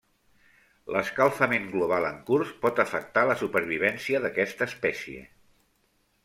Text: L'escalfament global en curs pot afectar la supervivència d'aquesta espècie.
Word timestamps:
L'escalfament 0.93 1.67
global 1.73 2.07
en 2.07 2.17
curs 2.29 2.53
pot 2.63 2.81
afectar 2.85 3.27
la 3.33 3.37
supervivència 3.43 4.23
d'aquesta 4.25 4.69
espècie. 4.73 5.23